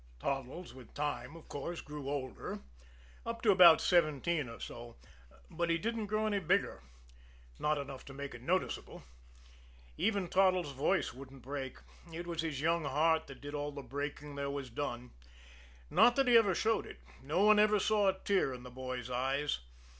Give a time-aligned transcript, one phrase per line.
[0.19, 2.61] Toddles, with time, of course, grew older,
[3.23, 4.95] up to about seventeen or so,
[5.51, 6.81] but he didn't grow any bigger
[7.59, 9.03] not enough to make it noticeable!
[9.97, 11.77] Even Toddles' voice wouldn't break
[12.11, 15.11] it was his young heart that did all the breaking there was done.
[15.91, 16.97] Not that he ever showed it.
[17.21, 19.59] No one ever saw a tear in the boy's eyes.